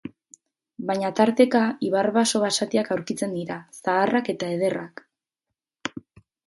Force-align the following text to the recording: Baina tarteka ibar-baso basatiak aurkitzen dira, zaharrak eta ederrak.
Baina 0.91 1.11
tarteka 1.19 1.61
ibar-baso 1.89 2.41
basatiak 2.45 2.91
aurkitzen 2.97 3.39
dira, 3.41 3.59
zaharrak 3.81 4.35
eta 4.35 4.53
ederrak. 4.59 5.07